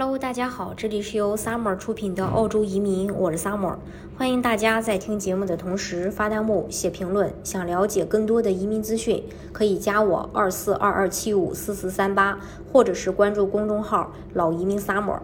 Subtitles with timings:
[0.00, 3.74] Hello，大家好，这里是由 Summer 出品的澳洲移民，我是 Summer，
[4.16, 7.34] 欢迎大家在听节目的同时发弹幕、写评论。
[7.42, 12.38] 想了解更多的移民资讯，可以加我二四二二七五四四三八，
[12.72, 15.18] 或者是关注公众号老移民 Summer。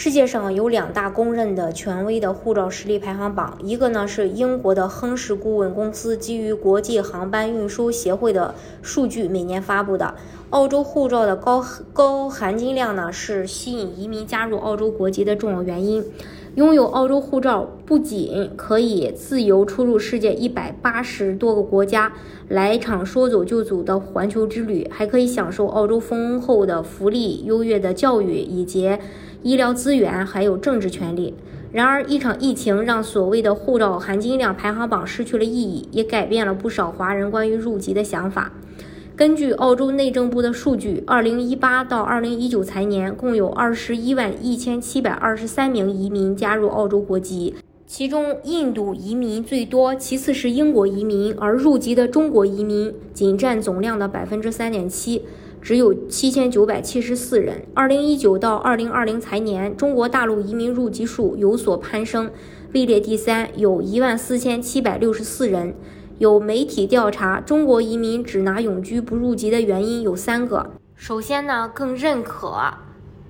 [0.00, 10.14] 世界上有两大公认的权威的护照实力排行榜，一个呢是英国的亨氏顾问公司基于国际航班运输协会的数据每年发布的。
[10.50, 16.04] 澳洲护照的高高含金量呢，是吸引移民加入澳洲国籍的重要原因。
[16.54, 22.12] 拥有澳洲护照不仅可以自由出入世界一百八十多个国家，
[22.48, 28.96] 来一场说走就走的环球之旅，还可以享受澳洲丰厚的福利、优越的教育以及
[29.42, 31.34] 医疗资源，还有政治权利。
[31.70, 38.52] 然而，一场疫情让所谓的护照含金量排行榜失去了意义，也改变了不少华人关于入籍的想法。
[39.14, 47.54] 根据澳洲内政部的数据，二零一八到二零一九财年，共有二十一万一千七百二十三名移民加入澳洲国籍，
[47.86, 55.22] 其中印度移民最多，其次是英国移民，而入籍的中国移民仅占总量的百分之三点七，
[55.60, 57.66] 只有七千九百七十四人。
[57.74, 62.30] 二零一九到二零二零财年，中国大陆移民入籍数有所攀升，
[62.72, 65.74] 位列第三，有一万四千七百六十四人。
[66.18, 70.70] 有媒体调查，中国移民只拿永居不入籍的原因有三个。
[70.96, 72.56] 首先呢，更认可，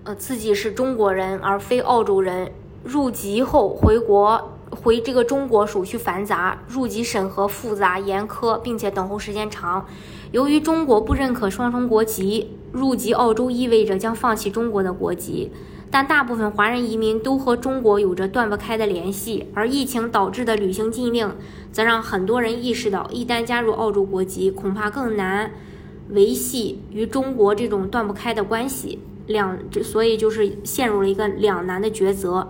[0.05, 2.51] 呃，自己是中国人而非澳洲人。
[2.85, 9.86] 入籍后回国，回这个中国手续繁杂，入籍审核复杂严苛，并且等候时间长。
[10.30, 15.50] 由于中国不认可双重国籍，入籍澳洲意味着将放弃中国的国籍。
[15.91, 21.34] 但大部分华人移民都和中国有着断不开的联系，而疫情导致的旅行禁令，
[21.72, 25.50] 则让很多人意识到，一旦加入澳洲国籍，恐怕更难
[26.11, 28.98] 维系与中国这种断不开的关系。
[29.27, 32.48] 两，所以就是陷入了一个两难的抉择。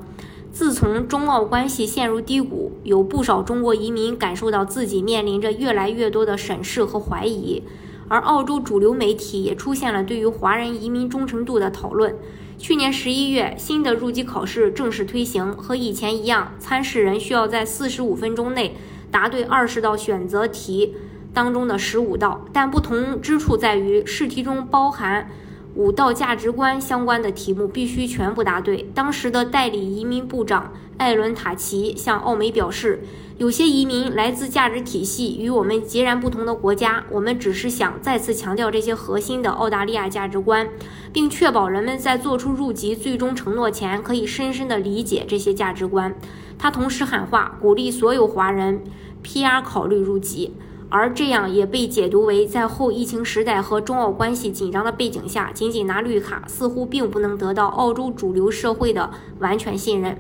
[0.51, 7.63] 自从中澳关系陷入低谷，有不少中国移民感受到自己面临着越来越多的审视和怀疑，
[8.09, 12.17] 而澳洲主流媒体也出现了对于华人移民忠诚度的讨论。
[12.57, 15.53] 去年十一月，新的入籍考试正式推行。
[15.53, 18.75] 和以前一样，参试人需要在四十五分钟内
[19.13, 20.95] 答对二十道选择题
[21.33, 25.31] 当中的十五道，但不同之处在于，试题中包含。
[25.79, 28.91] 五道价值观相关的题目必须全部答对。
[28.93, 33.05] 当时的代理移民部长艾伦塔奇向澳媒表示，
[33.37, 40.69] 有些移民来自价值体系与我们截然不同的国家，我们只是想再次强调这些核心的澳大利亚价值观，
[41.13, 46.13] 并确保人们在做出入籍最终承诺前可以深深地理解这些价值观。
[46.59, 48.83] 他同时喊话，鼓励所有华人
[49.23, 50.55] PR 考虑入籍。
[50.91, 60.17] 而这样也被解读为，在后疫情时代和中澳关系紧张的背景下，仅仅拿绿卡似乎并不能得到澳洲主流社会的完全信任。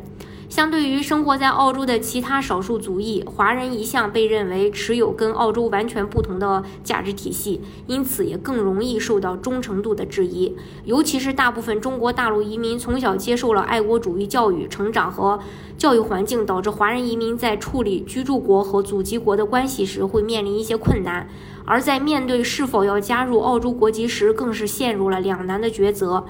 [0.48, 10.56] 相对于生活在澳洲的其他少数族裔，华人一向被认为持有跟澳洲完全不同的价值体系，因此也更容易受到忠诚度的质疑。
[10.84, 15.38] 尤其是大部分中国大陆移民从小接受了爱国主义教育，成长和
[15.76, 21.28] 教育环境导致华人移民在处理居住国和祖籍国的关系时会面临一些困难，
[21.66, 26.24] 而在面对是否要加入澳洲国籍时，更是陷入了两难的抉择。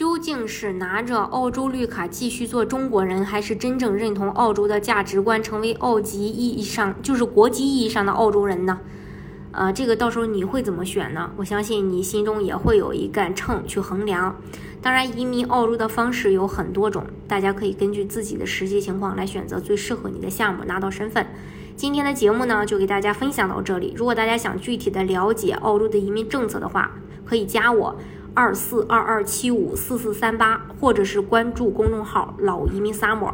[0.00, 8.80] 究竟是拿着澳洲绿卡继续做中国人，还是真正认同澳洲的价值观，成为澳籍意义上就是国籍意义上的澳洲人呢？
[9.52, 11.30] 呃，这个到时候你会怎么选呢？
[11.36, 14.34] 我相信你心中也会有一杆秤去衡量。
[14.80, 21.26] 当然，移民澳洲的方式有很多种，大家可以根据自己的实际情况来选择最适合你的项目，拿到身份。
[21.76, 23.92] 今天的节目呢，就给大家分享到这里。
[23.94, 26.92] 如果大家想具体的了解澳洲的移民政策的话，
[27.26, 27.94] 可以加我。
[28.34, 33.32] 二四二二七五四四三八，或者是关注公众号“老移民 summer”。